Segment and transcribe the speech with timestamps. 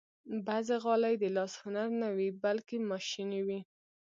[0.47, 3.59] بعضې غالۍ د لاس هنر نه وي، بلکې ماشيني وي.